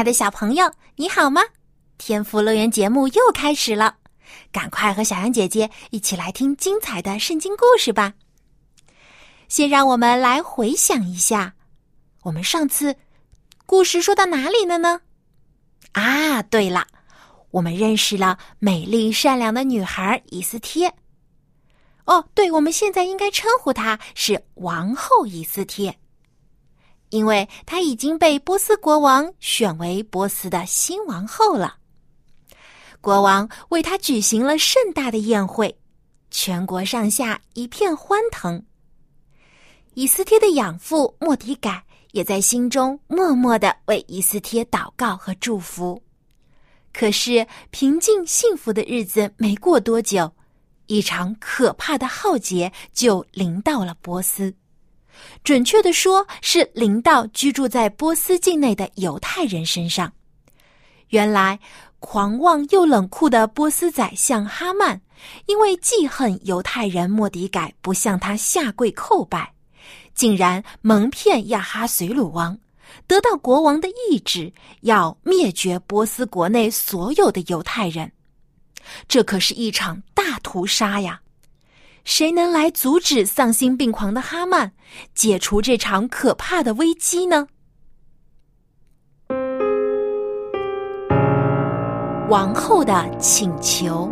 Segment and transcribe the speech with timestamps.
[0.00, 1.42] 爱的小朋友，你好吗？
[1.98, 3.98] 天赋乐园节目又开始了，
[4.50, 8.14] 赶快和小羊姐姐一起来听精彩的圣经故事吧。
[9.46, 11.52] 先让我们来回想一下，
[12.22, 12.96] 我们上次
[13.66, 15.02] 故事说到哪里了呢？
[15.92, 16.86] 啊，对了，
[17.50, 20.90] 我们认识了美丽善良的女孩伊斯帖。
[22.06, 25.94] 哦，对，我们现在应该称呼她是王后伊斯帖。
[27.10, 31.76] 因为她已经被波斯国王选为波斯的新王后了，
[33.00, 35.76] 国王为她举行了盛大的宴会，
[36.30, 38.64] 全国上下一片欢腾。
[39.94, 46.00] 以斯帖的养父莫迪改也在心中默默的为以斯帖祷告和祝福。
[46.92, 50.32] 可是平静幸福的日子没过多久，
[50.86, 54.54] 一场可怕的浩劫就临到了波斯。
[55.42, 60.12] 准确的说，是临到居住在波斯境内的犹太人身上。
[61.08, 61.58] 原来，
[61.98, 65.00] 狂妄又冷酷的波斯宰相哈曼，
[65.46, 69.52] 因为记恨犹太人莫迪改不向他下跪叩拜，
[70.14, 72.56] 竟然蒙骗亚哈随鲁王，
[73.06, 78.10] 得到国王的意志，要灭绝波斯国内所有的犹太人。
[79.08, 81.20] 这可是一场大屠杀呀！
[82.04, 84.72] 谁能来阻止丧心病狂的哈曼，
[85.14, 87.46] 解除这场可怕的危机呢？
[92.28, 94.10] 王后的请求。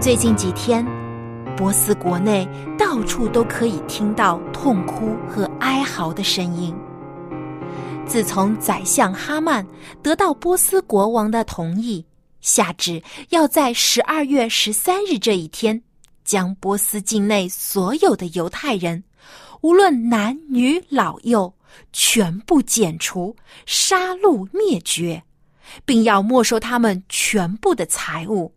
[0.00, 0.86] 最近几天，
[1.56, 2.48] 波斯国内
[2.78, 6.74] 到处都可以听到痛哭和哀嚎的声音。
[8.06, 9.66] 自从宰相哈曼
[10.02, 12.04] 得到波斯国王的同意。
[12.46, 15.82] 下旨要在十二月十三日这一天，
[16.24, 19.02] 将波斯境内所有的犹太人，
[19.62, 21.52] 无论男女老幼，
[21.92, 23.34] 全部剪除、
[23.66, 25.20] 杀戮、灭绝，
[25.84, 28.54] 并要没收他们全部的财物。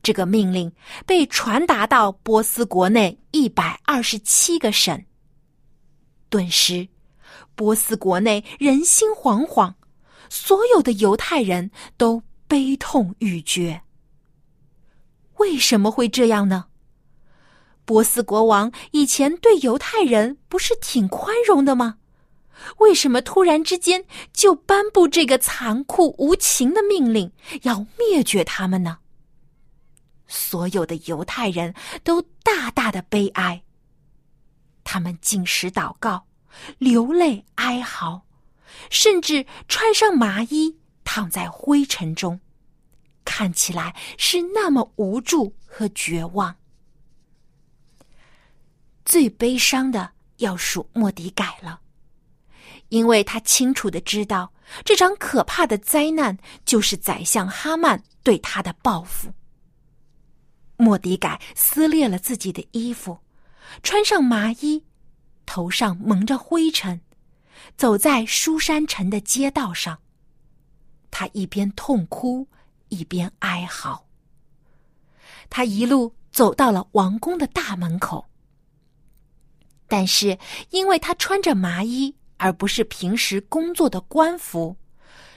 [0.00, 0.70] 这个命令
[1.04, 5.04] 被传达到波斯国内一百二十七个省。
[6.30, 6.86] 顿时，
[7.56, 9.74] 波斯国内人心惶惶，
[10.30, 12.22] 所有的犹太人都。
[12.48, 13.82] 悲痛欲绝。
[15.36, 16.66] 为什么会这样呢？
[17.84, 21.98] 波斯国王以前对犹太人不是挺宽容的吗？
[22.78, 27.30] 为什么突然之间就颁布这个残酷无情的命令，
[27.62, 28.98] 要灭绝他们呢？
[30.26, 33.62] 所有的犹太人都大大的悲哀，
[34.82, 36.26] 他们进食祷告，
[36.78, 38.22] 流泪哀嚎，
[38.90, 40.78] 甚至穿上麻衣。
[41.06, 42.38] 躺在灰尘中，
[43.24, 46.54] 看起来是那么无助和绝望。
[49.04, 51.80] 最悲伤的要数莫迪改了，
[52.88, 54.52] 因为他清楚的知道
[54.84, 59.32] 这场可怕的灾难就是宰相哈曼对他的报复。
[60.76, 63.18] 莫迪改撕裂了自己的衣服，
[63.82, 64.84] 穿上麻衣，
[65.46, 67.00] 头上蒙着灰尘，
[67.76, 69.98] 走在书山城的街道上。
[71.18, 72.46] 他一边痛哭，
[72.90, 74.04] 一边哀嚎。
[75.48, 78.22] 他一路走到了王宫的大门口，
[79.88, 80.38] 但是
[80.68, 84.76] 因为他穿着麻衣，而不是平时工作的官服，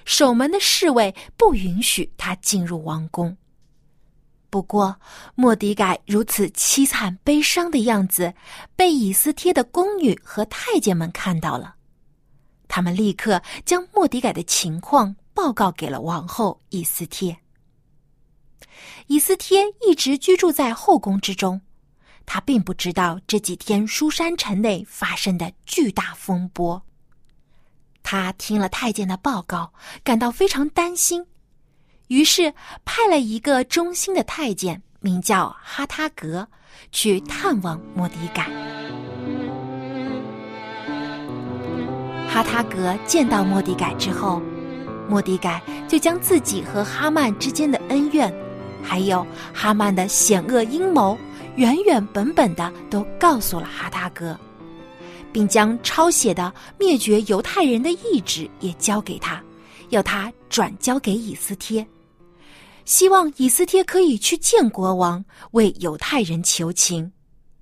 [0.04, 3.38] 守门的侍卫不允许他进入王宫。
[4.50, 5.00] 不过，
[5.34, 8.34] 莫迪改如此凄惨悲伤的样子，
[8.76, 11.76] 被以斯帖的宫女和太监们看到了，
[12.68, 15.16] 他们立刻将莫迪改的情况。
[15.42, 17.38] 报告给了王后伊斯帖。
[19.08, 21.62] 伊斯帖一直居住在后宫之中，
[22.26, 26.84] 他并不知道这几天书山城内发生的巨大风波。
[28.04, 29.72] 他听了太监的报告，
[30.04, 31.26] 感到非常担心，
[32.10, 32.54] 于是
[32.84, 36.46] 派了一个忠心的太监，名叫哈塔格，
[36.92, 38.50] 去探望莫迪改。
[42.28, 44.42] 哈塔格见到莫迪改之后。
[45.10, 48.32] 莫迪改就将自己和哈曼之间的恩怨，
[48.84, 51.18] 还有哈曼的险恶阴谋，
[51.56, 54.40] 原原本本的都告诉了哈达哥，
[55.34, 59.44] 并将抄写的灭绝犹太人的意志也交给他，
[59.90, 61.86] 要他转交给以斯帖，
[62.86, 67.12] 希望以斯帖可以去见国王，为犹太人求情，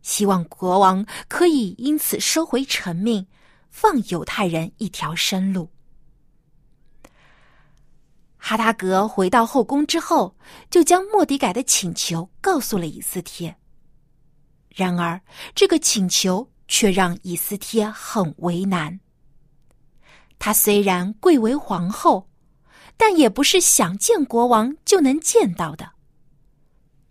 [0.02, 3.26] 希望国王可以因此收回成命，
[3.70, 5.70] 放犹太人一条生路。
[8.50, 10.34] 哈达格回到后宫之后，
[10.70, 13.54] 就将莫迪改的请求告诉了以斯帖。
[14.74, 15.20] 然而，
[15.54, 18.98] 这个请求却让以斯帖很为难。
[20.40, 22.26] 她虽然贵为皇后，
[22.96, 25.86] 但也不是想见国王就能见到的，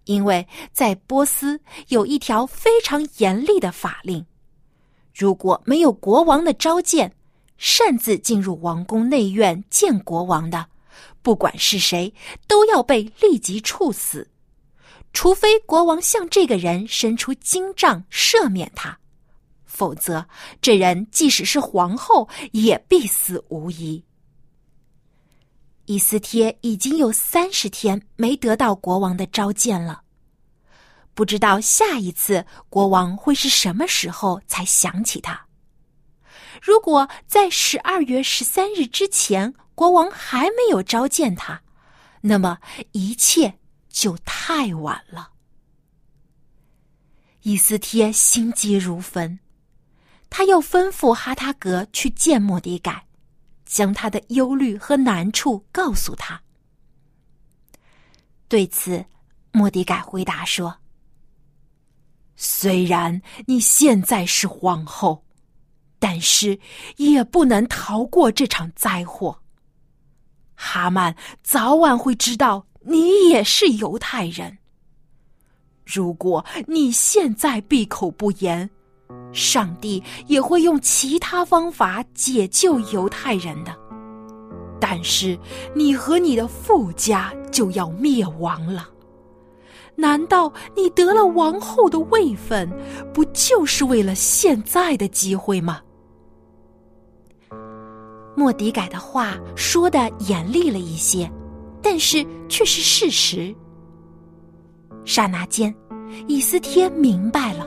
[0.04, 4.24] 因为在波斯有一条非常严厉的法令：
[5.14, 7.14] 如果没有国王的召见，
[7.58, 10.66] 擅自进入王宫内院见国王的。
[11.26, 12.14] 不管是谁，
[12.46, 14.30] 都要被立即处死，
[15.12, 18.96] 除非国王向这个人伸出金杖赦免他，
[19.64, 20.28] 否则
[20.62, 24.04] 这人即使是皇后也必死无疑。
[25.86, 30.02] 伊斯帖已经有三十天没得到国王的召见了，
[31.12, 35.45] 不知道下一次国王会是什么时候才想起他。
[36.62, 41.62] 如果在十二月十三日之前，国王还没有召见他，
[42.22, 42.58] 那么
[42.92, 43.58] 一切
[43.88, 45.32] 就太晚了。
[47.42, 49.38] 伊斯帖心急如焚，
[50.30, 53.06] 他又吩咐哈塔格去见莫迪改，
[53.64, 56.42] 将他的忧虑和难处告诉他。
[58.48, 59.04] 对此，
[59.52, 60.78] 莫迪改回答说
[62.36, 65.25] ：“虽然你现在是皇后，
[65.98, 66.58] 但是
[66.96, 69.38] 也不能逃过这场灾祸。”
[70.54, 74.56] 哈曼早晚会知道你也是犹太人。
[75.84, 78.68] 如果你现在闭口不言，
[79.32, 83.76] 上帝也会用其他方法解救犹太人的。
[84.80, 85.38] 但是
[85.74, 88.88] 你和你的父家就要灭亡了。
[89.94, 92.70] 难道你得了王后的位分，
[93.14, 95.80] 不就是为了现在的机会吗？
[98.36, 101.30] 莫迪改的话说的严厉了一些，
[101.82, 103.54] 但是却是事实。
[105.06, 105.74] 刹那间，
[106.28, 107.66] 伊斯天明白了，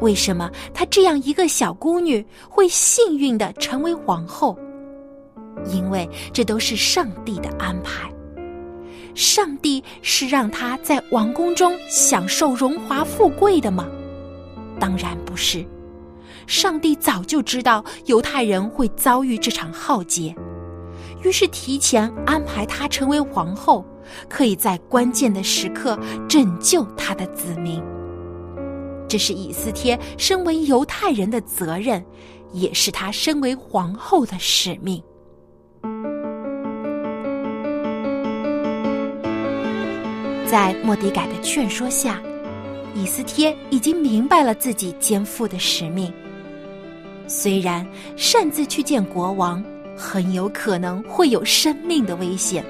[0.00, 4.56] 为什么她这样一个小宫女会幸运的成为皇后，
[5.66, 8.08] 因为这都是上帝的安排。
[9.14, 13.88] 上帝是让她在王宫中享受荣华富贵的吗？
[14.78, 15.66] 当然不是。
[16.46, 20.34] 上帝早就知道犹太人会遭遇这场浩劫，
[21.22, 23.84] 于是提前安排她成为皇后，
[24.28, 25.98] 可以在关键的时刻
[26.28, 27.82] 拯救他的子民。
[29.08, 32.04] 这是以斯帖身为犹太人的责任，
[32.52, 35.02] 也是他身为皇后的使命。
[40.46, 42.22] 在莫迪改的劝说下，
[42.94, 46.12] 以斯帖已经明白了自己肩负的使命。
[47.34, 47.84] 虽然
[48.14, 49.64] 擅自去见国王，
[49.96, 52.62] 很有可能会有生命的危险，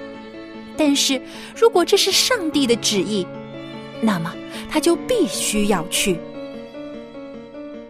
[0.76, 1.20] 但是
[1.56, 3.26] 如果这是上帝的旨意，
[4.00, 4.32] 那么
[4.70, 6.16] 他就必须要去。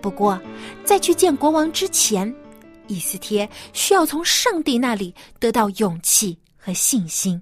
[0.01, 0.41] 不过，
[0.83, 2.35] 在去见国王之前，
[2.87, 7.41] 伊斯帖需要从上帝那里得到勇气和信心。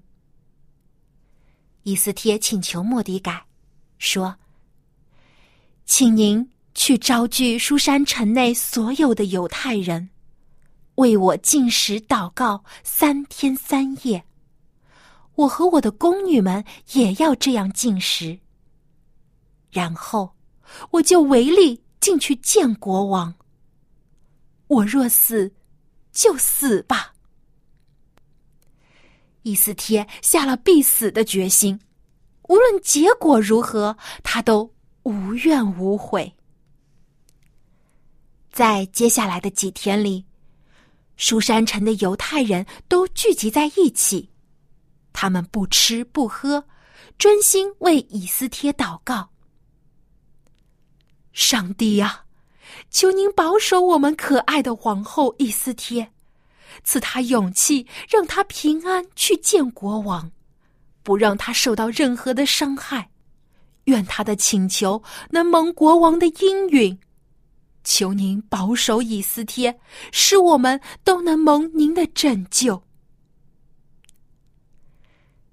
[1.85, 3.45] 伊斯帖请求莫迪改，
[3.97, 4.35] 说
[5.87, 10.11] ：“请您。”去招聚书山城内所有的犹太人，
[10.95, 14.25] 为我进食祷告三天三夜。
[15.35, 18.39] 我和我的宫女们也要这样进食。
[19.71, 20.35] 然后，
[20.91, 23.35] 我就违例进去见国王。
[24.67, 25.53] 我若死，
[26.13, 27.15] 就死吧。
[29.43, 31.81] 伊斯帖下了必死的决心，
[32.49, 34.75] 无论结果如何，他都
[35.05, 36.37] 无怨无悔。
[38.61, 40.23] 在接下来的几天里，
[41.17, 44.29] 书山城的犹太人都聚集在一起，
[45.15, 46.63] 他们不吃不喝，
[47.17, 49.31] 专心为以斯帖祷告。
[51.33, 52.25] 上帝呀，
[52.91, 56.13] 求您保守我们可爱的皇后以斯帖，
[56.85, 60.31] 赐她勇气，让她平安去见国王，
[61.03, 63.09] 不让她受到任何的伤害。
[63.85, 67.01] 愿她的请求能蒙国王的应允。
[67.85, 69.81] 求您保守以斯帖，
[70.13, 72.83] 使我们都能蒙您的拯救。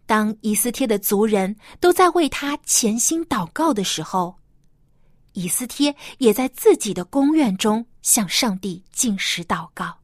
[0.06, 4.36] 当以斯帖的族人都在为他潜心祷告的时候，
[5.34, 9.98] 以斯帖也在自己的宫院中向上帝进食祷告。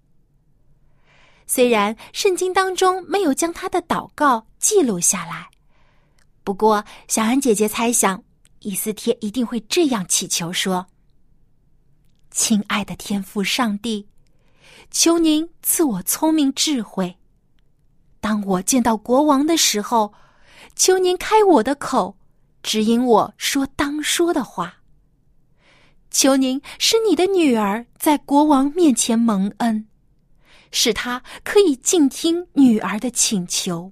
[1.48, 5.50] 虽然圣经当中没有将他的祷告记录下来，
[6.44, 8.22] 不过小安姐姐猜想，
[8.60, 10.86] 以斯帖一定会这样祈求说
[12.36, 14.08] ：“亲爱的天父上帝，
[14.90, 17.16] 求您赐我聪明智慧。
[18.20, 20.12] 当我见到国王的时候，
[20.76, 22.18] 求您开我的口，
[22.64, 24.78] 指引我说当说的话。
[26.10, 29.88] 求您使你的女儿在国王面前蒙恩。”
[30.76, 33.92] 使他可以静听女儿的请求。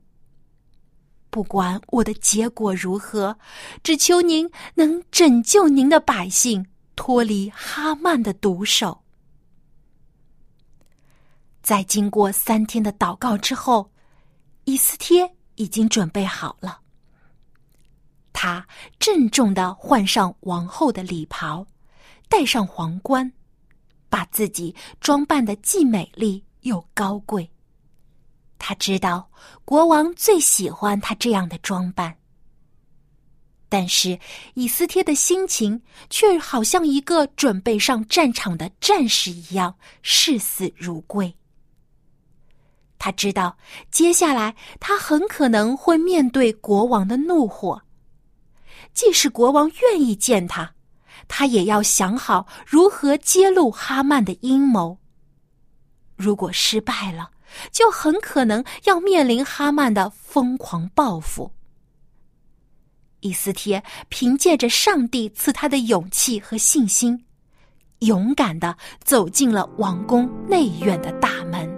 [1.30, 3.38] 不管我的结果如何，
[3.84, 6.66] 只求您能拯救您的百姓
[7.02, 9.02] 脱离哈曼的毒手。
[11.64, 13.90] 在经过三天的祷告之后，
[14.66, 16.80] 伊斯帖已经准备好了。
[18.32, 18.64] 他
[19.00, 21.66] 郑重的换上王后的礼袍，
[22.30, 23.34] 戴上皇冠，
[24.08, 26.46] 把自己装扮的既美丽。
[26.60, 27.50] 又高贵。
[28.60, 29.28] 他知道
[29.66, 32.16] 国王最喜欢他这样的装扮，
[33.72, 34.20] 但是
[34.54, 41.34] 以斯帖的心情却好像一个准备上战场的战士一样视死如归。
[43.00, 43.58] 他知道
[43.90, 47.82] 接下来他很可能会面对国王的怒火，
[48.94, 50.74] 即使国王愿意见他，
[51.30, 54.98] 他也要想好如何揭露哈曼的阴谋。
[56.18, 57.32] 如果失败了，
[57.72, 61.50] 就很可能要面临哈曼的疯狂报复。
[63.22, 67.24] 伊斯帖凭借着上帝赐他的勇气和信心，
[68.00, 71.70] 勇敢的走进了王宫内院的大门。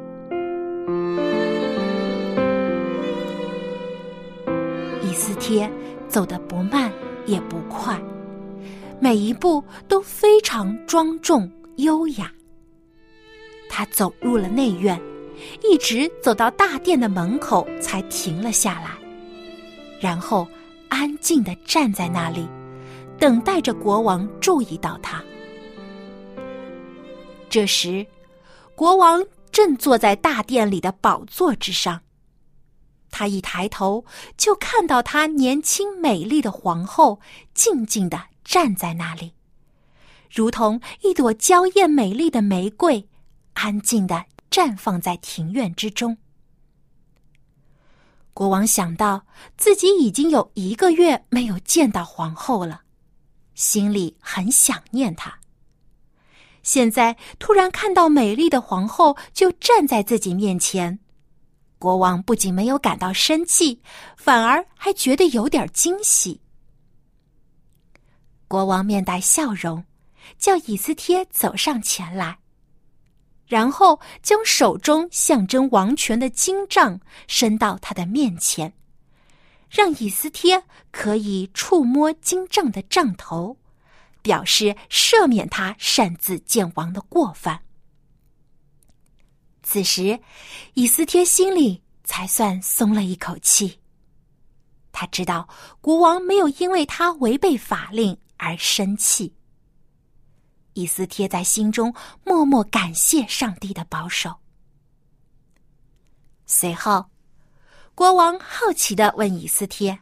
[5.03, 5.69] 伊斯帖
[6.07, 6.91] 走得不慢
[7.25, 8.01] 也不快，
[9.01, 12.31] 每一步都非常庄重优雅。
[13.69, 14.97] 他走入了内院，
[15.61, 18.91] 一直走到大殿的门口才停了下来，
[19.99, 20.47] 然后
[20.93, 22.47] 安静的站在那里，
[23.17, 25.23] 等待着国王注意到他。
[27.49, 28.05] 这时，
[28.75, 32.01] 国王正坐在大殿里的宝座之上，
[33.09, 34.05] 他一抬头
[34.37, 37.19] 就看到他年轻美丽的皇后
[37.55, 39.33] 静静的站在那里，
[40.31, 43.09] 如同一朵娇艳美丽的玫瑰。
[43.55, 46.17] 安静的绽放在庭院之中。
[48.33, 49.23] 国王想到
[49.57, 52.81] 自己已经有一个月没有见到皇后了，
[53.53, 55.37] 心里很想念她。
[56.63, 60.97] 现在突然看到美丽的皇后就站在自己面前，
[61.77, 63.81] 国王不仅没有感到生气，
[64.17, 66.41] 反而还觉得有点惊喜。
[68.47, 69.83] 国王面带笑容，
[70.37, 72.39] 叫以斯帖走上前来。
[73.53, 78.73] 然后将手中象征王权的金杖伸到他的面前，
[79.69, 83.55] 让以斯帖可以触摸金杖的杖头，
[84.23, 87.59] 表示赦免他擅自见王的过犯。
[89.61, 90.19] 此时，
[90.73, 93.79] 以斯帖心里才算松了一口气。
[94.91, 95.47] 他知道
[95.79, 99.31] 国王没有因为他违背法令而生气。
[100.73, 104.33] 以斯帖在心中默默感谢上帝的保守。
[106.45, 107.05] 随后，
[107.95, 109.99] 国王好奇的问以斯帖：“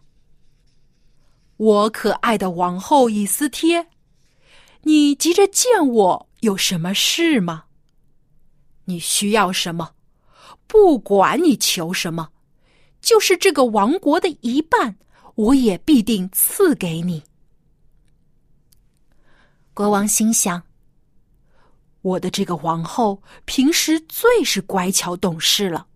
[1.58, 3.88] 我可爱的王后以斯帖，
[4.82, 7.66] 你急着见我有什么事吗？
[8.86, 9.94] 你需要什么？
[10.68, 12.30] 不管你求什么，
[13.02, 14.98] 就是这个王国的一半，
[15.36, 17.24] 我也必定赐给你。”
[19.82, 20.62] 国王心想
[22.04, 25.88] ：“我的这个王后平时最是乖巧懂事了，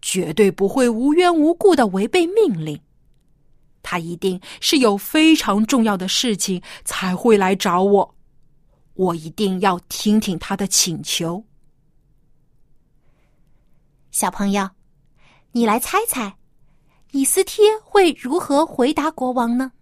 [0.00, 2.80] 绝对不会无缘无故的违背命令。
[3.82, 8.14] 她一定是有非常重要的事情才会来找我，
[8.94, 11.44] 我一定要听听她的请求。”
[14.12, 14.70] 小朋友，
[15.50, 16.36] 你来猜猜，
[17.10, 19.72] 以斯帖会如何回答国王呢？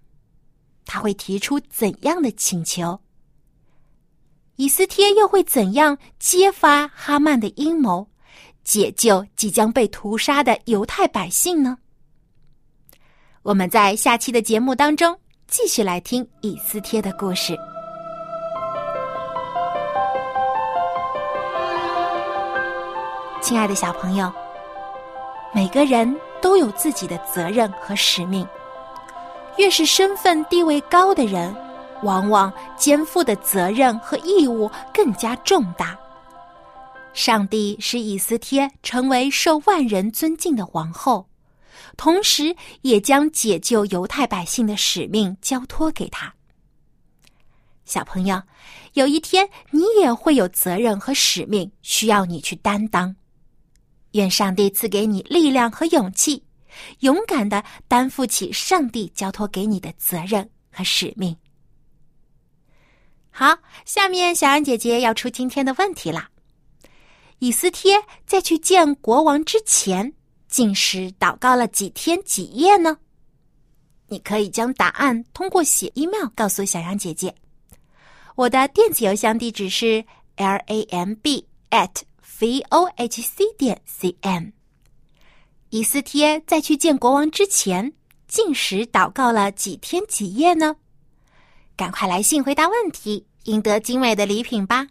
[0.86, 2.98] 他会提出怎样的请求？
[4.56, 8.08] 以斯帖又会怎样揭发哈曼的阴谋，
[8.64, 11.76] 解救即将被屠杀的犹太百姓呢？
[13.42, 15.14] 我们在下期的节目当中
[15.46, 17.54] 继续来听以斯帖的故事。
[23.42, 24.32] 亲爱的小朋友，
[25.54, 28.48] 每个人都有自己的责任和使命，
[29.58, 31.54] 越是身份地位高的人。
[32.02, 35.98] 往往肩负的责任和义务更加重大。
[37.12, 41.28] 上帝使以斯帖成为受万人尊敬的皇后，
[41.96, 46.34] 同时也将解救犹太百姓的使命交托给他。
[47.86, 48.42] 小朋友，
[48.94, 53.16] 有一天你也会有责任和使命需要你去担当。
[54.12, 56.42] 愿上帝赐给你力量和勇气，
[57.00, 61.36] 勇敢的担负起上帝交托给你的责任和使命。
[63.38, 66.30] 好，下面小安姐姐要出今天的问题啦。
[67.38, 70.14] 以斯帖在去见国王之前，
[70.48, 72.96] 进食祷告了几天几夜呢？
[74.08, 77.34] 你可以将答案通过写 email 告诉小杨姐姐。
[78.36, 80.02] 我的电子邮箱地址是
[80.36, 81.90] l a m b at
[82.40, 84.46] v o h c 点 c m。
[85.68, 87.92] 以斯帖在去见国王之前，
[88.26, 90.76] 进食祷告了几天几夜呢？
[91.76, 94.88] 赶快来信回答问题，赢得精美的礼品吧！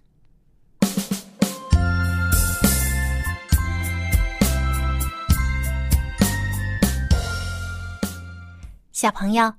[8.94, 9.54] 小朋友，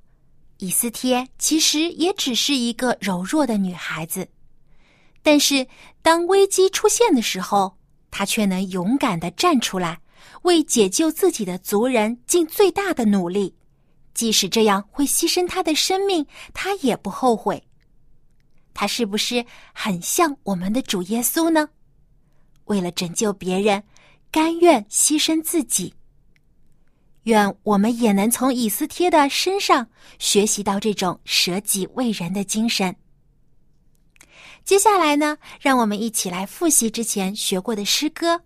[0.59, 4.26] 以斯帖其实也只是一个柔弱的女孩子，
[5.23, 5.67] 但是
[6.00, 7.76] 当危机出现的时候，
[8.11, 10.00] 她却能勇敢的站出来，
[10.43, 13.55] 为解救自己的族人尽最大的努力，
[14.15, 17.62] 即使这样会牺牲她的生命，她也不后悔。
[18.78, 19.42] 他是不是
[19.73, 21.66] 很像我们的主耶稣呢？
[22.66, 23.83] 为了拯救别人，
[24.30, 25.95] 甘愿牺牲自己。
[27.23, 32.95] 愿我们也能从以斯帖的身上学习到这种舍己为人的精神。
[34.62, 38.35] 接下来呢，让我们一起来复习之前学过的诗歌《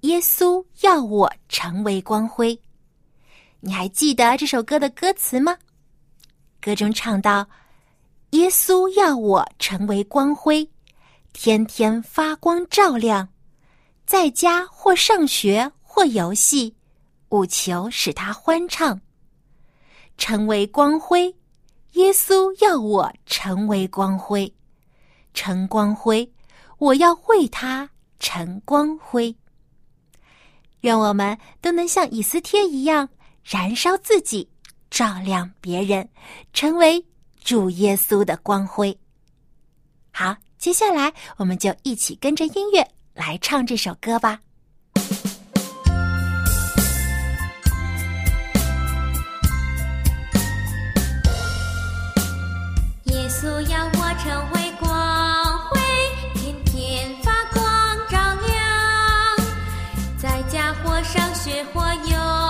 [0.00, 2.56] 耶稣要我成为光辉》。
[3.60, 5.58] 你还记得这首歌的歌词吗？
[6.58, 7.46] 歌中唱到
[8.34, 10.68] ：“耶稣要我成为光辉，
[11.32, 13.28] 天天发光照亮，
[14.04, 16.74] 在家或上学或游戏。”
[17.30, 19.00] 务求使他欢畅，
[20.18, 21.34] 成为光辉。
[21.92, 24.52] 耶稣要我成为光辉，
[25.32, 26.28] 成光辉，
[26.78, 29.34] 我要为他成光辉。
[30.80, 33.08] 愿我们都能像以斯帖一样，
[33.44, 34.48] 燃烧自己，
[34.90, 36.08] 照亮别人，
[36.52, 37.04] 成为
[37.44, 38.98] 主耶稣的光辉。
[40.10, 44.40] 好，接下来我们就一起跟着音乐来唱这首歌吧。
[53.04, 55.78] 耶稣要我成为光辉，
[56.34, 57.62] 天天发光
[58.08, 59.36] 照亮，
[60.16, 62.43] 在家或上学或游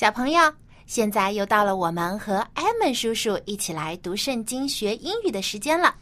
[0.00, 0.40] 小朋友，
[0.86, 5.94] 现在又到了我们和艾文叔叔一起来读圣经、学英语的时间了。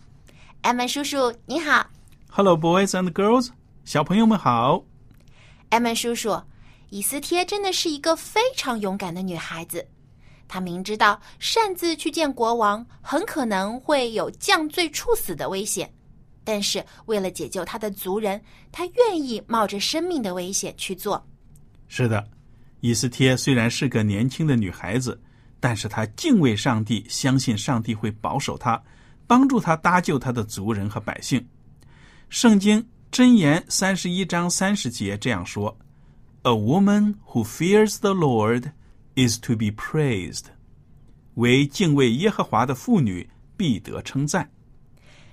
[0.61, 1.85] 艾文叔叔，你好。
[2.31, 3.49] Hello, boys and girls，
[3.85, 4.85] 小朋友们好。
[5.71, 6.41] 艾文叔叔，
[6.91, 9.85] 以斯帖真的是一个非常勇敢的女孩子。
[10.47, 15.93] 她明知道擅自去见国王很可能会有降罪处死的危险，
[16.45, 21.21] 但是为了解救她的族人，她愿意冒着生命的危险去做。
[21.89, 22.25] 是的，
[22.81, 25.21] 以斯帖虽然是个年轻的女孩子，
[25.59, 28.81] 但是她敬畏上帝，相信上帝会保守她，
[29.27, 31.45] 帮助她搭救她的族人和百姓。
[32.29, 35.77] 圣经箴言三十一章三十节这样说
[36.43, 38.73] ：“A woman who fears the Lord
[39.17, 40.45] is to be praised。”
[41.35, 44.51] 为敬畏耶和华的妇女必得称赞。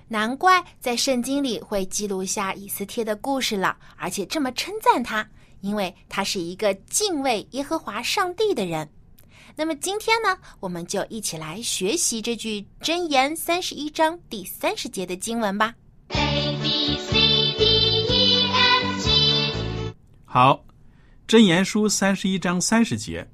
[0.08, 5.28] 难怪在圣经里会记录下以斯帖的故事了，而且这么称赞他，
[5.66, 8.88] 因为他是一个敬畏耶和华上帝的人。
[9.56, 15.74] 那么今天呢，我们就一起来学习这句箴言三十一章第三十节的经文吧。
[16.10, 17.12] A B C
[17.58, 19.92] D E F G
[20.24, 20.64] 好，
[21.26, 23.28] 箴言书三十一章三十节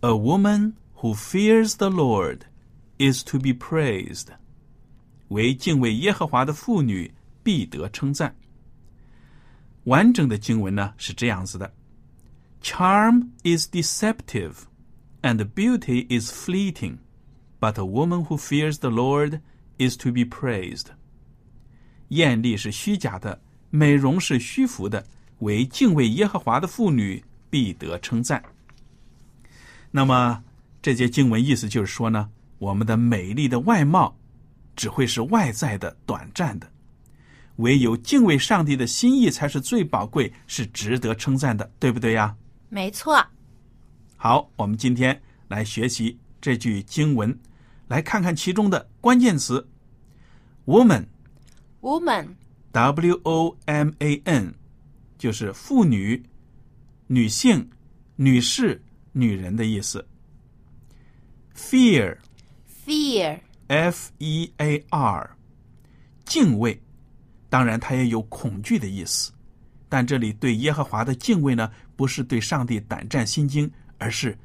[0.00, 2.40] ：“A woman who fears the Lord
[2.98, 4.26] is to be praised。”
[5.28, 8.36] 为敬畏耶和华的妇女必得称赞。
[9.84, 11.72] 完整的经文呢是这样子的
[12.62, 14.54] ：“Charm is deceptive,
[15.22, 16.98] and beauty is fleeting,
[17.58, 19.40] but a woman who fears the Lord
[19.78, 20.86] is to be praised。”
[22.08, 23.40] 艳丽是虚假的，
[23.70, 25.06] 美容是虚浮的，
[25.38, 28.42] 为敬畏耶和华的妇女必得称赞。
[29.90, 30.44] 那么
[30.82, 34.16] 这节经文意思就是说呢，我们的美丽的外貌
[34.76, 36.70] 只会是外在的、短暂的，
[37.60, 42.36] 唯有敬畏上帝的心意才是最宝贵，是值得称赞的，对不对呀？
[42.68, 43.24] 没错，
[44.16, 47.38] 好，我们今天来学习这句经文，
[47.88, 49.66] 来看看其中的关键词。
[50.66, 51.06] ：woman。
[51.80, 52.26] woman
[52.72, 54.54] W O M A N，
[55.18, 56.22] 就是妇女、
[57.06, 57.68] 女性、
[58.16, 58.80] 女士、
[59.12, 60.06] 女人的意思。
[61.56, 62.18] Fear
[62.86, 65.30] fear F E A R，
[66.24, 66.80] 敬畏，
[67.50, 69.30] 当然他也有恐惧的意思，
[69.88, 74.38] 但这里对耶和华的敬畏呢，不是对上帝胆战心惊，而是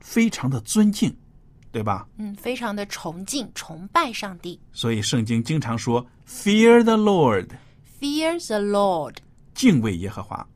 [0.00, 1.16] 非常的尊敬，
[1.72, 2.06] 对吧？
[2.18, 4.60] 嗯，非常的崇敬、崇拜上帝。
[4.72, 7.48] 所以圣经经常说 “Fear the Lord”。
[7.98, 9.16] Fear the Lord，
[9.54, 10.46] 敬畏耶和华。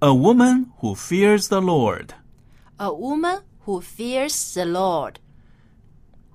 [0.00, 2.08] A woman who fears the Lord.
[2.78, 5.16] a woman who fears the Lord。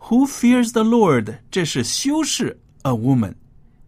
[0.10, 1.40] Who fears the Lord？
[1.50, 3.36] 这是修饰 a woman，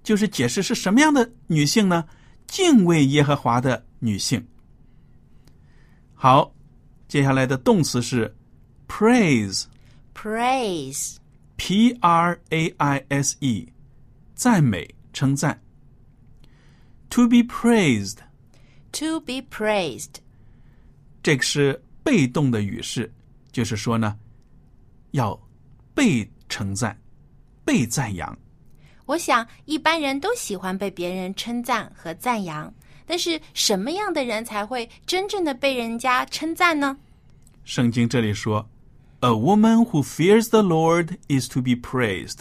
[0.05, 2.05] 就是解释是什么样的女性呢？
[2.45, 4.47] 敬畏耶和华的女性。
[6.13, 6.53] 好，
[7.07, 8.33] 接下来的动词是
[8.87, 9.67] praise，p
[10.13, 11.17] Praise
[12.01, 13.67] r a i s e，
[14.35, 15.59] 赞美、称赞。
[17.09, 20.17] To be praised，to be praised，
[21.23, 23.11] 这个是被动的语式，
[23.51, 24.19] 就是说呢，
[25.11, 25.39] 要
[25.95, 26.95] 被称赞、
[27.65, 28.37] 被赞扬。
[29.05, 32.73] 我想一般人都喜欢被别人称赞和赞扬，
[33.05, 36.97] 但是什么样的人才会真正的被人家称赞呢？
[37.63, 38.67] 圣经这里说
[39.19, 42.39] ：“A woman who fears the Lord is to be praised。”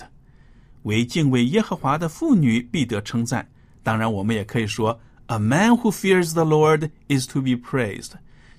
[0.84, 3.48] 为敬畏耶和华的妇女必得称赞。
[3.82, 8.12] 当然，我们也可以说：“A man who fears the Lord is to be praised。”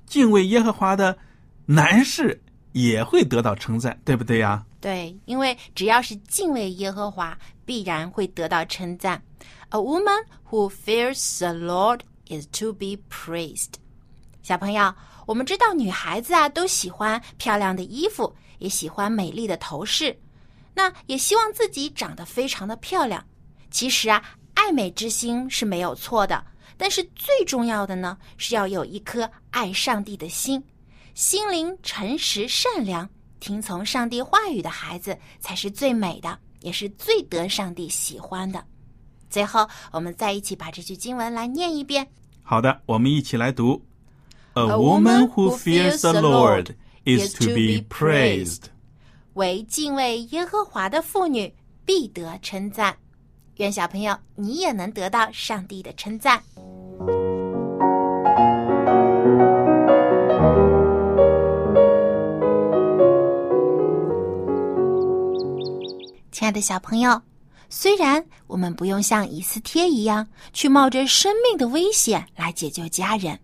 [0.05, 1.17] 敬畏耶和华的
[1.65, 2.41] 男士
[2.71, 4.65] 也会得到称赞，对不对呀？
[4.79, 9.21] 对，因为只要是敬畏耶和华，必然会得到称赞。
[9.69, 13.73] A woman who fears the Lord is to be praised。
[14.41, 14.93] 小朋友，
[15.25, 20.17] 我们知道女孩子啊都喜欢漂亮的衣服，也喜欢美丽的头饰，
[20.73, 23.25] 那也希望自己长得非常的漂亮。
[23.71, 24.23] 其实啊，
[24.53, 26.45] 爱美之心是没有错的，
[26.77, 30.63] 但是最重要的呢，是要有一颗爱上帝的心，
[31.15, 33.09] 心灵诚实善良。
[33.39, 38.65] 听从上帝话语的孩子才是最美的，也是最得上帝喜欢的。
[39.29, 42.07] 最后，我们再一起把这句经文来念一遍
[42.41, 43.85] 好的，我们一起来读
[44.53, 46.73] ：“A woman who fears the Lord
[47.05, 48.63] is to be praised。”
[49.35, 51.53] 为敬畏耶和华的妇女
[51.85, 52.97] 必得称赞。
[53.57, 56.41] 愿小朋友你也能得到上帝的称赞。
[66.45, 67.19] 亲爱的小朋友，
[67.69, 73.39] 虽然我们不用像以斯帖一样去冒着生命的危险来解救家人，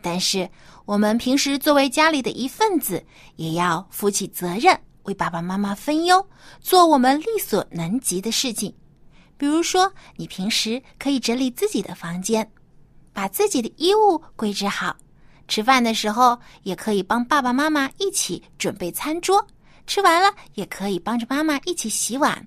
[0.00, 0.48] 但是
[0.86, 3.04] 我们平时作为家里的一份子，
[3.36, 6.26] 也要负起责任，为爸爸妈妈分忧，
[6.58, 8.74] 做我们力所能及的事情。
[9.36, 12.50] 比如说，你平时可以整理自己的房间，
[13.12, 14.96] 把自己的衣物归置好，
[15.48, 19.46] 吃饭的时候也可以帮爸爸妈妈一起准备餐桌，
[19.86, 22.46] 吃完了也可以帮着妈妈一起洗碗。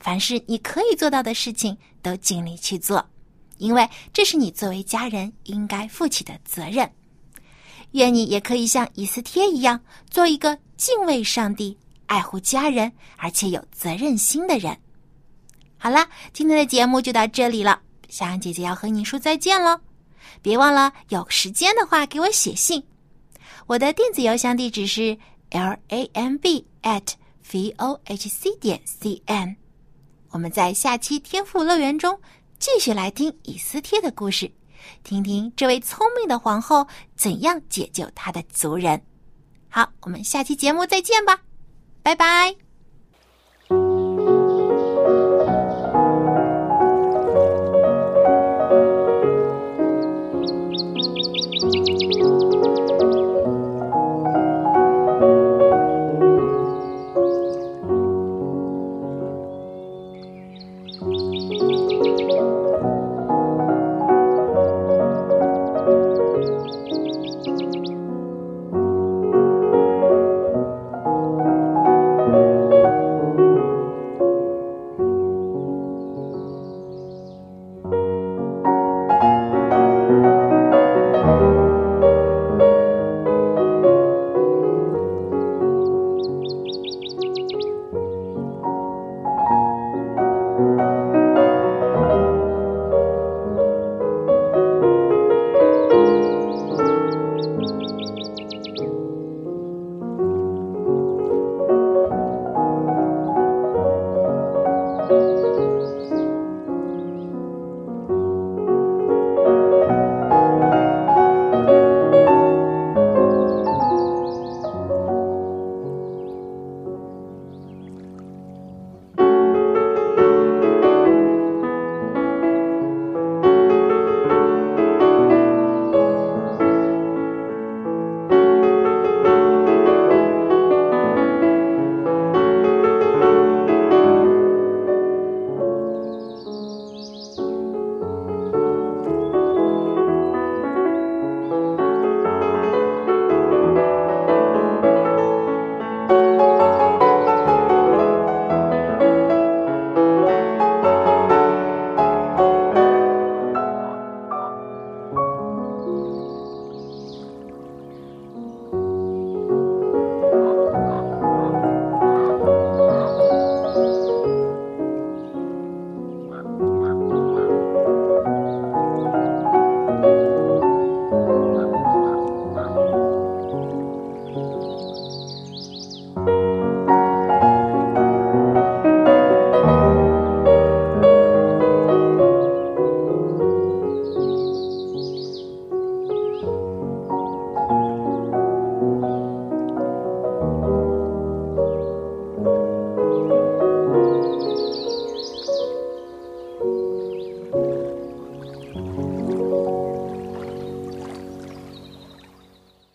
[0.00, 3.04] 凡是你可以做到的事情，都尽力去做，
[3.56, 6.90] 因为这是你作为家人应该负起的责任。
[7.92, 14.76] 愿你也可以像以斯帖一样，做一个敬畏上帝、爱护家人而且有责任心的人。
[15.78, 19.80] 好啦，今天的节目就到这里了，小羊姐姐要和你说再见喽。
[20.42, 22.82] 别忘了有时间的话给我写信，
[23.66, 25.16] 我的电子邮箱地址是
[25.54, 27.12] l a m b at
[27.52, 29.56] v o h c 点 c n。
[30.30, 32.20] 我们在下期天赋乐园中
[32.58, 34.50] 继续来听以斯帖的故事，
[35.04, 39.00] 听听这位聪明的皇后怎样解救她的族人。
[39.68, 41.42] 好，我们下期节目再见吧，
[42.02, 42.63] 拜拜。